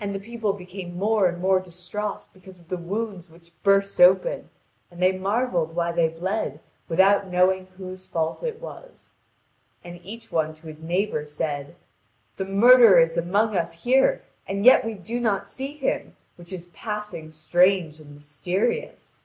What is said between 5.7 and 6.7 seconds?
why they bled,